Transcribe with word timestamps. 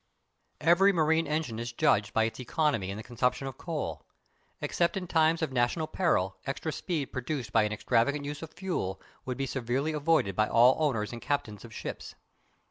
Every 0.61 0.91
marine 0.91 1.27
engine 1.27 1.59
is 1.59 1.71
judged 1.73 2.11
by 2.11 2.23
its 2.23 2.39
economy 2.39 2.89
in 2.89 2.97
the 2.97 3.03
consumption 3.03 3.45
of 3.45 3.59
coal. 3.59 4.03
Except 4.59 4.97
in 4.97 5.05
times 5.05 5.43
of 5.43 5.51
national 5.53 5.85
peril 5.85 6.37
extra 6.47 6.71
speed 6.71 7.11
produced 7.13 7.53
by 7.53 7.65
an 7.65 7.71
extravagant 7.71 8.25
use 8.25 8.41
of 8.41 8.49
fuel 8.49 8.99
would 9.25 9.37
be 9.37 9.45
severely 9.45 9.93
avoided 9.93 10.35
by 10.35 10.47
all 10.49 10.83
owners 10.83 11.13
and 11.13 11.21
captains 11.21 11.63
of 11.63 11.71
ships. 11.71 12.15